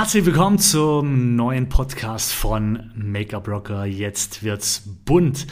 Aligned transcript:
Herzlich 0.00 0.24
willkommen 0.24 0.58
zum 0.58 1.36
neuen 1.36 1.68
Podcast 1.68 2.32
von 2.32 2.90
Make-up 2.94 3.46
Rocker. 3.46 3.84
Jetzt 3.84 4.42
wird's 4.42 4.82
bunt. 5.04 5.46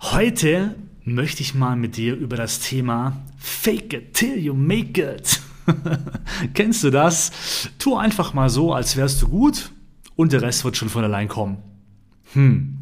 Heute 0.00 0.74
möchte 1.04 1.42
ich 1.42 1.54
mal 1.54 1.76
mit 1.76 1.96
dir 1.96 2.16
über 2.16 2.34
das 2.34 2.58
Thema 2.58 3.22
Fake 3.38 3.92
it 3.92 4.12
till 4.12 4.36
you 4.38 4.54
make 4.54 5.00
it. 5.00 5.40
Kennst 6.54 6.82
du 6.82 6.90
das? 6.90 7.70
Tu 7.78 7.94
einfach 7.94 8.34
mal 8.34 8.50
so, 8.50 8.74
als 8.74 8.96
wärst 8.96 9.22
du 9.22 9.28
gut 9.28 9.70
und 10.16 10.32
der 10.32 10.42
Rest 10.42 10.64
wird 10.64 10.76
schon 10.76 10.88
von 10.88 11.04
allein 11.04 11.28
kommen. 11.28 11.58
Hm. 12.32 12.78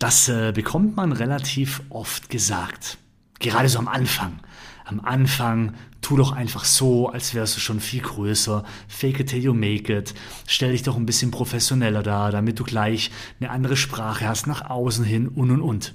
Das 0.00 0.28
äh, 0.28 0.50
bekommt 0.52 0.96
man 0.96 1.12
relativ 1.12 1.80
oft 1.90 2.28
gesagt. 2.28 2.98
Gerade 3.38 3.68
so 3.68 3.78
am 3.78 3.86
Anfang. 3.86 4.40
Am 4.84 4.98
Anfang 4.98 5.74
tu 6.06 6.16
doch 6.16 6.30
einfach 6.30 6.64
so, 6.64 7.08
als 7.08 7.34
wärst 7.34 7.56
du 7.56 7.60
schon 7.60 7.80
viel 7.80 8.00
größer. 8.00 8.62
Fake 8.86 9.18
it 9.18 9.30
till 9.30 9.42
you 9.42 9.52
make 9.52 9.92
it. 9.92 10.14
Stell 10.46 10.70
dich 10.70 10.84
doch 10.84 10.96
ein 10.96 11.04
bisschen 11.04 11.32
professioneller 11.32 12.04
da, 12.04 12.30
damit 12.30 12.60
du 12.60 12.64
gleich 12.64 13.10
eine 13.40 13.50
andere 13.50 13.76
Sprache 13.76 14.28
hast 14.28 14.46
nach 14.46 14.70
außen 14.70 15.04
hin 15.04 15.26
und 15.26 15.50
und 15.50 15.60
und. 15.60 15.94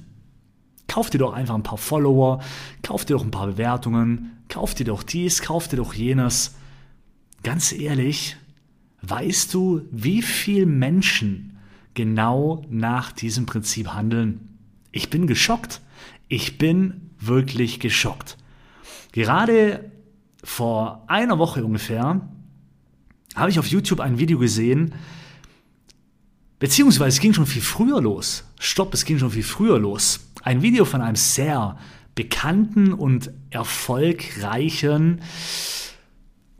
Kauf 0.89 1.09
dir 1.09 1.19
doch 1.19 1.31
einfach 1.31 1.55
ein 1.55 1.63
paar 1.63 1.77
Follower, 1.77 2.43
kauf 2.83 3.05
dir 3.05 3.13
doch 3.13 3.23
ein 3.23 3.31
paar 3.31 3.47
Bewertungen, 3.47 4.43
kauf 4.49 4.75
dir 4.75 4.83
doch 4.83 5.01
dies, 5.01 5.41
kauf 5.41 5.69
dir 5.69 5.77
doch 5.77 5.93
jenes. 5.93 6.55
Ganz 7.43 7.71
ehrlich, 7.71 8.35
weißt 9.03 9.53
du, 9.53 9.83
wie 9.91 10.21
viel 10.21 10.65
Menschen 10.65 11.57
genau 11.93 12.65
nach 12.69 13.13
diesem 13.13 13.45
Prinzip 13.45 13.93
handeln? 13.93 14.59
Ich 14.91 15.09
bin 15.09 15.25
geschockt. 15.25 15.79
Ich 16.27 16.57
bin 16.57 17.11
wirklich 17.17 17.79
geschockt. 17.79 18.37
Gerade 19.13 19.89
vor 20.43 21.03
einer 21.07 21.37
Woche 21.37 21.63
ungefähr 21.63 22.21
habe 23.35 23.49
ich 23.49 23.59
auf 23.59 23.67
YouTube 23.67 23.99
ein 23.99 24.17
Video 24.17 24.39
gesehen, 24.39 24.93
beziehungsweise 26.59 27.15
es 27.15 27.21
ging 27.21 27.33
schon 27.33 27.45
viel 27.45 27.61
früher 27.61 28.01
los. 28.01 28.43
Stopp, 28.59 28.93
es 28.93 29.05
ging 29.05 29.19
schon 29.19 29.31
viel 29.31 29.43
früher 29.43 29.79
los. 29.79 30.31
Ein 30.43 30.61
Video 30.61 30.85
von 30.85 31.01
einem 31.01 31.15
sehr 31.15 31.77
bekannten 32.15 32.93
und 32.93 33.31
erfolgreichen 33.51 35.21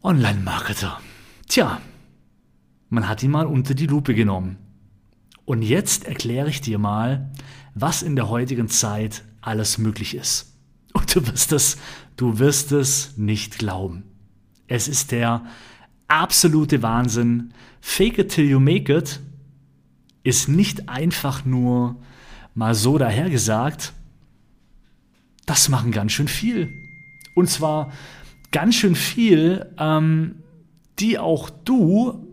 Online-Marketer. 0.01 0.99
Tja, 1.47 1.81
man 2.89 3.07
hat 3.07 3.23
ihn 3.23 3.31
mal 3.31 3.45
unter 3.45 3.73
die 3.73 3.87
Lupe 3.87 4.13
genommen. 4.15 4.57
Und 5.45 5.61
jetzt 5.61 6.05
erkläre 6.05 6.49
ich 6.49 6.61
dir 6.61 6.79
mal, 6.79 7.31
was 7.73 8.01
in 8.01 8.15
der 8.15 8.29
heutigen 8.29 8.69
Zeit 8.69 9.23
alles 9.41 9.77
möglich 9.77 10.15
ist. 10.15 10.50
Und 10.93 11.15
du 11.15 11.25
wirst 11.27 11.51
es, 11.51 11.77
du 12.17 12.39
wirst 12.39 12.71
es 12.71 13.17
nicht 13.17 13.57
glauben. 13.57 14.03
Es 14.67 14.87
ist 14.87 15.11
der 15.11 15.43
absolute 16.07 16.81
Wahnsinn. 16.81 17.53
Fake 17.79 18.17
it 18.19 18.31
till 18.31 18.49
you 18.49 18.59
make 18.59 18.93
it 18.93 19.19
ist 20.23 20.47
nicht 20.47 20.87
einfach 20.89 21.45
nur 21.45 21.95
mal 22.53 22.75
so 22.75 22.97
dahergesagt. 22.97 23.93
Das 25.45 25.69
machen 25.69 25.91
ganz 25.91 26.11
schön 26.11 26.27
viel. 26.27 26.69
Und 27.33 27.49
zwar 27.49 27.91
ganz 28.51 28.75
schön 28.75 28.95
viel, 28.95 29.65
ähm, 29.77 30.35
die 30.99 31.17
auch 31.17 31.49
du, 31.49 32.27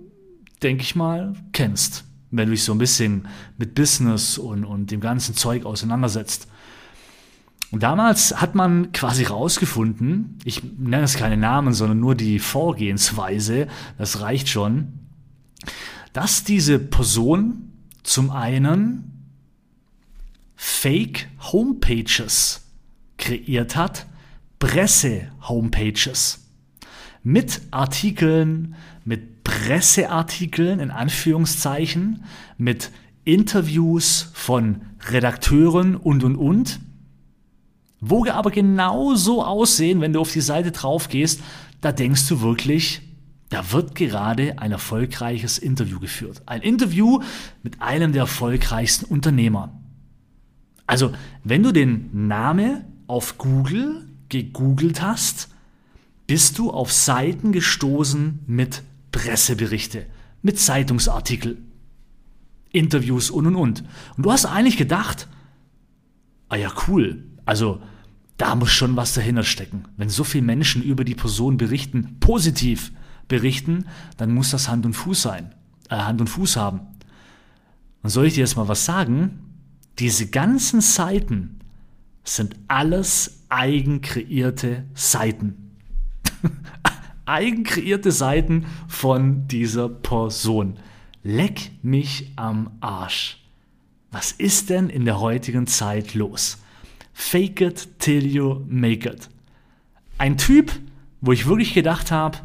denke 0.62 0.82
ich 0.82 0.94
mal, 0.96 1.34
kennst, 1.52 2.04
wenn 2.30 2.48
du 2.48 2.52
dich 2.52 2.64
so 2.64 2.72
ein 2.72 2.78
bisschen 2.78 3.28
mit 3.56 3.74
Business 3.74 4.36
und, 4.36 4.64
und 4.64 4.90
dem 4.90 5.00
ganzen 5.00 5.34
Zeug 5.34 5.64
auseinandersetzt. 5.64 6.48
Damals 7.70 8.40
hat 8.40 8.54
man 8.54 8.92
quasi 8.92 9.24
rausgefunden, 9.24 10.38
ich 10.44 10.62
nenne 10.62 11.02
es 11.02 11.16
keine 11.16 11.36
Namen, 11.36 11.74
sondern 11.74 12.00
nur 12.00 12.14
die 12.14 12.38
Vorgehensweise, 12.38 13.68
das 13.98 14.20
reicht 14.20 14.48
schon, 14.48 14.94
dass 16.14 16.44
diese 16.44 16.78
Person 16.78 17.72
zum 18.02 18.30
einen 18.30 19.12
Fake 20.56 21.28
Homepages 21.52 22.66
kreiert 23.18 23.76
hat, 23.76 24.06
Presse-Homepages 24.58 26.48
mit 27.22 27.60
Artikeln, 27.70 28.76
mit 29.04 29.44
Presseartikeln 29.44 30.80
in 30.80 30.90
Anführungszeichen, 30.90 32.24
mit 32.56 32.90
Interviews 33.24 34.30
von 34.32 34.80
Redakteuren 35.10 35.96
und 35.96 36.24
und 36.24 36.36
und 36.36 36.80
Woge 38.00 38.34
aber 38.34 38.50
genauso 38.50 39.44
aussehen, 39.44 40.00
wenn 40.00 40.12
du 40.12 40.20
auf 40.20 40.32
die 40.32 40.40
Seite 40.40 40.70
drauf 40.70 41.08
gehst, 41.08 41.40
da 41.80 41.92
denkst 41.92 42.28
du 42.28 42.40
wirklich, 42.40 43.02
da 43.48 43.72
wird 43.72 43.94
gerade 43.94 44.58
ein 44.58 44.72
erfolgreiches 44.72 45.58
Interview 45.58 45.98
geführt. 45.98 46.42
Ein 46.46 46.62
Interview 46.62 47.20
mit 47.62 47.80
einem 47.80 48.12
der 48.12 48.22
erfolgreichsten 48.22 49.06
Unternehmer. 49.06 49.72
Also, 50.86 51.12
wenn 51.44 51.62
du 51.62 51.72
den 51.72 52.28
Namen 52.28 52.84
auf 53.06 53.38
Google 53.38 54.08
gegoogelt 54.28 55.02
hast, 55.02 55.48
bist 56.26 56.58
du 56.58 56.70
auf 56.70 56.92
Seiten 56.92 57.52
gestoßen 57.52 58.40
mit 58.46 58.82
Presseberichte, 59.12 60.06
mit 60.42 60.58
Zeitungsartikel, 60.58 61.58
Interviews 62.70 63.30
und 63.30 63.46
und 63.46 63.56
und. 63.56 63.84
Und 64.16 64.26
du 64.26 64.30
hast 64.30 64.44
eigentlich 64.44 64.76
gedacht, 64.76 65.26
ah 66.50 66.56
ja 66.56 66.70
cool, 66.86 67.24
also 67.48 67.80
da 68.36 68.54
muss 68.54 68.70
schon 68.70 68.94
was 68.94 69.14
dahinter 69.14 69.42
stecken. 69.42 69.84
Wenn 69.96 70.10
so 70.10 70.22
viele 70.22 70.44
Menschen 70.44 70.82
über 70.82 71.02
die 71.02 71.14
Person 71.14 71.56
berichten, 71.56 72.18
positiv 72.20 72.92
berichten, 73.26 73.86
dann 74.18 74.34
muss 74.34 74.50
das 74.50 74.68
Hand 74.68 74.84
und 74.84 74.92
Fuß 74.92 75.22
sein, 75.22 75.54
äh, 75.88 75.96
Hand 75.96 76.20
und 76.20 76.26
Fuß 76.26 76.56
haben. 76.58 76.80
Und 78.02 78.10
soll 78.10 78.26
ich 78.26 78.34
dir 78.34 78.40
jetzt 78.40 78.58
mal 78.58 78.68
was 78.68 78.84
sagen? 78.84 79.54
Diese 79.98 80.28
ganzen 80.28 80.82
Seiten 80.82 81.60
sind 82.22 82.54
alles 82.68 83.44
eigenkreierte 83.48 84.84
Seiten. 84.92 85.72
eigenkreierte 87.24 88.12
Seiten 88.12 88.66
von 88.88 89.48
dieser 89.48 89.88
Person. 89.88 90.78
Leck 91.22 91.70
mich 91.80 92.30
am 92.36 92.72
Arsch. 92.82 93.42
Was 94.10 94.32
ist 94.32 94.68
denn 94.68 94.90
in 94.90 95.06
der 95.06 95.18
heutigen 95.18 95.66
Zeit 95.66 96.12
los? 96.12 96.58
Fake 97.20 97.60
it 97.60 97.98
till 97.98 98.24
you 98.24 98.64
make 98.68 99.06
it. 99.06 99.28
Ein 100.18 100.38
Typ, 100.38 100.70
wo 101.20 101.32
ich 101.32 101.46
wirklich 101.46 101.74
gedacht 101.74 102.12
habe, 102.12 102.38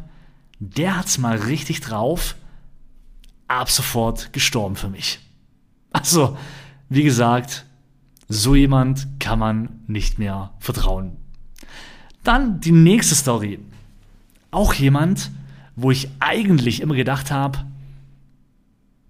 der 0.58 0.98
hat's 0.98 1.16
mal 1.16 1.36
richtig 1.36 1.80
drauf, 1.80 2.34
ab 3.46 3.70
sofort 3.70 4.32
gestorben 4.32 4.74
für 4.74 4.88
mich. 4.90 5.20
Also, 5.92 6.36
wie 6.88 7.04
gesagt, 7.04 7.64
so 8.28 8.56
jemand 8.56 9.06
kann 9.20 9.38
man 9.38 9.80
nicht 9.86 10.18
mehr 10.18 10.52
vertrauen. 10.58 11.16
Dann 12.24 12.60
die 12.60 12.72
nächste 12.72 13.14
Story. 13.14 13.60
Auch 14.50 14.74
jemand, 14.74 15.30
wo 15.76 15.92
ich 15.92 16.10
eigentlich 16.18 16.80
immer 16.82 16.96
gedacht 16.96 17.30
habe, 17.30 17.64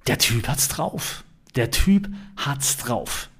der 0.06 0.18
Typ 0.18 0.46
hat's 0.46 0.68
drauf. 0.68 1.24
Der 1.56 1.70
Typ 1.70 2.10
hat's 2.36 2.76
drauf 2.76 3.30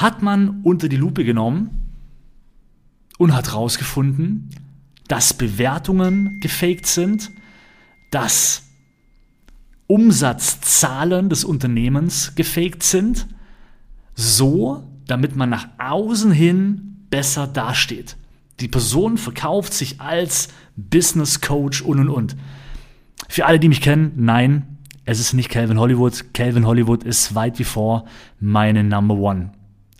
hat 0.00 0.22
man 0.22 0.60
unter 0.62 0.88
die 0.88 0.96
Lupe 0.96 1.24
genommen 1.24 1.70
und 3.18 3.34
hat 3.34 3.48
herausgefunden, 3.48 4.48
dass 5.08 5.34
Bewertungen 5.34 6.40
gefaked 6.40 6.86
sind, 6.86 7.30
dass 8.10 8.62
Umsatzzahlen 9.86 11.28
des 11.28 11.44
Unternehmens 11.44 12.34
gefaked 12.34 12.82
sind, 12.82 13.26
so 14.14 14.88
damit 15.06 15.36
man 15.36 15.50
nach 15.50 15.68
außen 15.78 16.30
hin 16.30 17.06
besser 17.10 17.46
dasteht. 17.46 18.16
Die 18.60 18.68
Person 18.68 19.18
verkauft 19.18 19.74
sich 19.74 20.00
als 20.00 20.48
Business 20.76 21.40
Coach 21.40 21.82
und 21.82 21.98
und 21.98 22.08
und. 22.08 22.36
Für 23.28 23.46
alle, 23.46 23.58
die 23.58 23.68
mich 23.68 23.80
kennen, 23.80 24.12
nein, 24.16 24.78
es 25.04 25.20
ist 25.20 25.34
nicht 25.34 25.50
Calvin 25.50 25.78
Hollywood. 25.78 26.32
Calvin 26.32 26.66
Hollywood 26.66 27.04
ist 27.04 27.34
weit 27.34 27.58
wie 27.58 27.64
vor 27.64 28.06
meine 28.38 28.84
Number 28.84 29.16
One. 29.16 29.52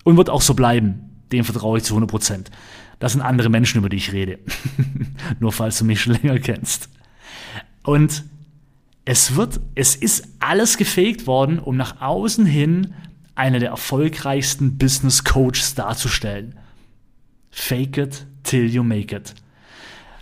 Und 0.04 0.16
wird 0.16 0.30
auch 0.30 0.42
so 0.42 0.54
bleiben. 0.54 1.22
Dem 1.32 1.44
vertraue 1.44 1.78
ich 1.78 1.84
zu 1.84 1.94
100 1.94 2.10
Prozent. 2.10 2.50
Das 2.98 3.12
sind 3.12 3.22
andere 3.22 3.48
Menschen, 3.48 3.78
über 3.78 3.88
die 3.88 3.96
ich 3.96 4.12
rede. 4.12 4.38
Nur 5.40 5.52
falls 5.52 5.78
du 5.78 5.84
mich 5.84 6.00
schon 6.00 6.14
länger 6.14 6.38
kennst. 6.38 6.88
Und 7.82 8.24
es 9.04 9.34
wird, 9.36 9.60
es 9.74 9.96
ist 9.96 10.28
alles 10.38 10.76
gefaked 10.76 11.26
worden, 11.26 11.58
um 11.58 11.76
nach 11.76 12.00
außen 12.00 12.46
hin 12.46 12.94
einer 13.34 13.58
der 13.58 13.70
erfolgreichsten 13.70 14.76
Business 14.76 15.24
Coaches 15.24 15.74
darzustellen. 15.74 16.58
Fake 17.50 17.96
it 17.96 18.26
till 18.42 18.66
you 18.66 18.82
make 18.82 19.14
it. 19.16 19.34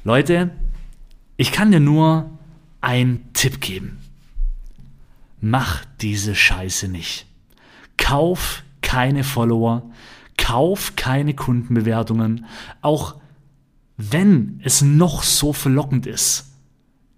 Leute, 0.05 0.51
ich 1.37 1.53
kann 1.53 1.73
dir 1.73 1.81
nur 1.81 2.31
einen 2.81 3.33
Tipp 3.33 3.61
geben. 3.61 3.99
Mach 5.41 5.85
diese 6.01 6.35
Scheiße 6.35 6.89
nicht. 6.89 7.27
Kauf 7.97 8.63
keine 8.89 9.23
Follower, 9.23 9.83
kauf 10.39 10.97
keine 10.97 11.35
Kundenbewertungen, 11.35 12.47
auch 12.81 13.17
wenn 13.99 14.63
es 14.65 14.81
noch 14.81 15.23
so 15.25 15.53
verlockend 15.53 16.07
ist, 16.07 16.55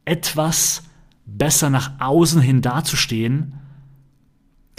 etwas 0.04 0.82
besser 1.26 1.70
nach 1.70 1.92
außen 2.00 2.40
hin 2.40 2.60
dazustehen, 2.60 3.52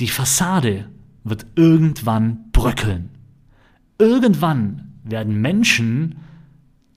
die 0.02 0.10
Fassade 0.10 0.90
wird 1.24 1.46
irgendwann 1.56 2.52
bröckeln. 2.52 3.08
Irgendwann 3.98 4.92
werden 5.06 5.40
Menschen 5.40 6.18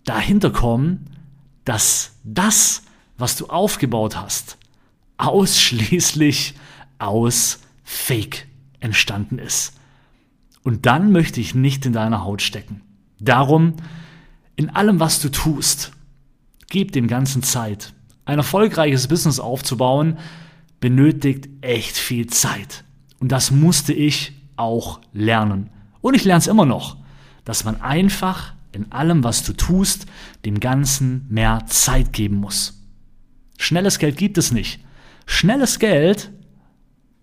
dahinter 0.02 0.50
kommen, 0.50 1.08
dass 1.64 2.16
das, 2.24 2.82
was 3.16 3.36
du 3.36 3.46
aufgebaut 3.46 4.16
hast, 4.16 4.58
ausschließlich 5.18 6.54
aus 6.98 7.60
Fake 7.84 8.48
entstanden 8.80 9.38
ist. 9.38 9.78
Und 10.64 10.86
dann 10.86 11.12
möchte 11.12 11.40
ich 11.40 11.54
nicht 11.54 11.86
in 11.86 11.92
deiner 11.92 12.24
Haut 12.24 12.42
stecken. 12.42 12.80
Darum, 13.20 13.74
in 14.56 14.70
allem, 14.70 14.98
was 14.98 15.20
du 15.20 15.28
tust, 15.30 15.92
gib 16.70 16.92
dem 16.92 17.06
Ganzen 17.06 17.42
Zeit. 17.42 17.94
Ein 18.24 18.38
erfolgreiches 18.38 19.06
Business 19.06 19.38
aufzubauen 19.38 20.18
benötigt 20.80 21.48
echt 21.60 21.96
viel 21.96 22.26
Zeit. 22.28 22.84
Und 23.20 23.30
das 23.30 23.50
musste 23.50 23.92
ich 23.92 24.32
auch 24.56 25.00
lernen. 25.12 25.70
Und 26.00 26.14
ich 26.14 26.24
lerne 26.24 26.38
es 26.38 26.46
immer 26.46 26.66
noch, 26.66 26.96
dass 27.44 27.64
man 27.64 27.80
einfach 27.80 28.54
in 28.72 28.90
allem, 28.90 29.22
was 29.22 29.44
du 29.44 29.52
tust, 29.52 30.06
dem 30.44 30.60
Ganzen 30.60 31.26
mehr 31.28 31.64
Zeit 31.66 32.12
geben 32.12 32.36
muss. 32.36 32.82
Schnelles 33.58 33.98
Geld 33.98 34.16
gibt 34.16 34.38
es 34.38 34.50
nicht. 34.50 34.80
Schnelles 35.26 35.78
Geld, 35.78 36.30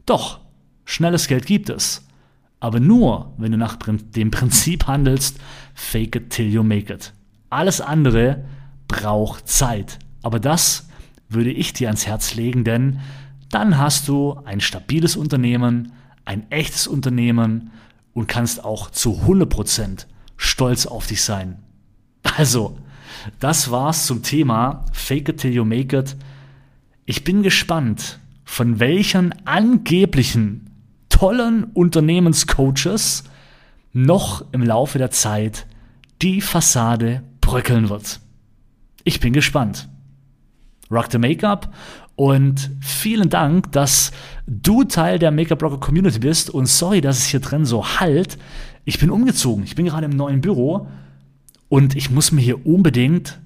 doch, 0.05 0.39
schnelles 0.85 1.27
Geld 1.27 1.45
gibt 1.45 1.69
es. 1.69 2.05
Aber 2.61 2.79
nur, 2.79 3.33
wenn 3.37 3.51
du 3.51 3.57
nach 3.57 3.75
dem 3.75 4.31
Prinzip 4.31 4.87
handelst, 4.87 5.39
fake 5.73 6.15
it 6.15 6.29
till 6.29 6.47
you 6.47 6.63
make 6.63 6.93
it. 6.93 7.11
Alles 7.49 7.81
andere 7.81 8.45
braucht 8.87 9.49
Zeit. 9.49 9.99
Aber 10.21 10.39
das 10.39 10.87
würde 11.27 11.51
ich 11.51 11.73
dir 11.73 11.87
ans 11.87 12.05
Herz 12.05 12.35
legen, 12.35 12.63
denn 12.63 12.99
dann 13.49 13.77
hast 13.77 14.07
du 14.07 14.39
ein 14.45 14.61
stabiles 14.61 15.15
Unternehmen, 15.15 15.91
ein 16.23 16.49
echtes 16.51 16.87
Unternehmen 16.87 17.71
und 18.13 18.27
kannst 18.27 18.63
auch 18.63 18.91
zu 18.91 19.21
100% 19.25 20.05
stolz 20.37 20.85
auf 20.85 21.07
dich 21.07 21.23
sein. 21.23 21.57
Also, 22.37 22.77
das 23.39 23.71
war's 23.71 24.05
zum 24.05 24.21
Thema 24.21 24.85
Fake 24.93 25.29
it 25.29 25.37
till 25.37 25.51
you 25.51 25.65
make 25.65 25.97
it. 25.97 26.15
Ich 27.05 27.23
bin 27.23 27.41
gespannt, 27.41 28.19
von 28.45 28.79
welchen 28.79 29.33
angeblichen 29.47 30.70
tollen 31.21 31.65
Unternehmenscoaches 31.65 33.25
noch 33.94 34.44
im 34.53 34.63
Laufe 34.63 34.97
der 34.97 35.12
Zeit 35.12 35.68
die 36.19 36.41
Fassade 36.41 37.21
bröckeln 37.41 37.89
wird. 37.89 38.21
Ich 39.03 39.19
bin 39.19 39.31
gespannt. 39.31 39.88
Rock 40.89 41.09
the 41.12 41.19
Make-up 41.19 41.75
und 42.15 42.71
vielen 42.81 43.29
Dank, 43.29 43.71
dass 43.71 44.12
du 44.47 44.83
Teil 44.83 45.19
der 45.19 45.29
Make-up-Rocker 45.29 45.79
Community 45.79 46.18
bist 46.18 46.50
und 46.50 46.65
sorry, 46.65 47.01
dass 47.01 47.19
es 47.19 47.27
hier 47.27 47.39
drin 47.39 47.65
so 47.65 48.00
halt. 48.00 48.39
Ich 48.83 48.97
bin 48.97 49.12
umgezogen. 49.12 49.63
Ich 49.63 49.75
bin 49.75 49.85
gerade 49.85 50.06
im 50.07 50.15
neuen 50.15 50.41
Büro 50.41 50.88
und 51.69 51.95
ich 51.95 52.09
muss 52.09 52.31
mir 52.31 52.41
hier 52.41 52.65
unbedingt, 52.65 53.39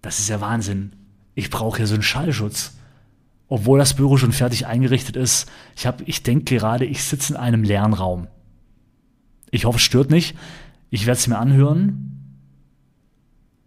das 0.00 0.20
ist 0.20 0.30
ja 0.30 0.40
Wahnsinn, 0.40 0.92
ich 1.34 1.50
brauche 1.50 1.76
hier 1.76 1.86
so 1.86 1.92
einen 1.92 2.02
Schallschutz. 2.02 2.78
Obwohl 3.50 3.80
das 3.80 3.94
Büro 3.94 4.16
schon 4.16 4.32
fertig 4.32 4.66
eingerichtet 4.66 5.16
ist. 5.16 5.50
Ich, 5.76 5.86
hab, 5.86 6.06
ich 6.08 6.22
denke 6.22 6.54
gerade, 6.54 6.86
ich 6.86 7.02
sitze 7.02 7.34
in 7.34 7.38
einem 7.38 7.64
leeren 7.64 7.92
Raum. 7.92 8.28
Ich 9.50 9.64
hoffe, 9.64 9.76
es 9.76 9.82
stört 9.82 10.08
nicht. 10.08 10.36
Ich 10.88 11.06
werde 11.06 11.18
es 11.18 11.26
mir 11.26 11.38
anhören 11.38 12.36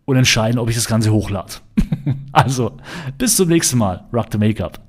und 0.05 0.15
entscheiden, 0.15 0.57
ob 0.57 0.69
ich 0.69 0.75
das 0.75 0.87
Ganze 0.87 1.11
hochlade. 1.11 1.55
also, 2.31 2.77
bis 3.17 3.35
zum 3.35 3.49
nächsten 3.49 3.77
Mal. 3.77 4.05
Rock 4.13 4.27
the 4.31 4.37
Make-up. 4.37 4.79